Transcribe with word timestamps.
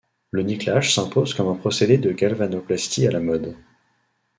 Le 0.31 0.41
nickelage 0.41 0.95
s'impose 0.95 1.35
comme 1.35 1.49
un 1.49 1.53
procédé 1.55 1.99
de 1.99 2.11
galvanoplastie 2.11 3.05
à 3.05 3.11
la 3.11 3.19
mode. 3.19 3.55